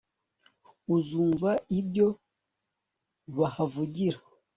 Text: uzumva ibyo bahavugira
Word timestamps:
uzumva 0.95 1.49
ibyo 1.79 2.07
bahavugira 3.37 4.19